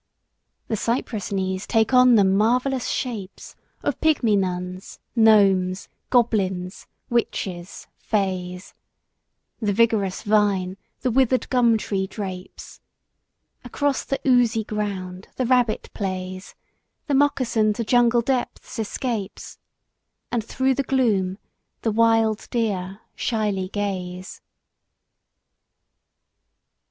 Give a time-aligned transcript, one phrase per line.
[0.67, 8.73] The cypress knees take on them marvellous shapes Of pygmy nuns, gnomes, goblins, witches, fays,
[9.61, 12.81] The vigorous vine the withered gum tree drapes,
[13.63, 16.55] Across the oozy ground the rabbit plays,
[17.05, 19.59] The moccasin to jungle depths escapes,
[20.31, 21.37] And through the gloom
[21.83, 24.41] the wild deer shyly gaze.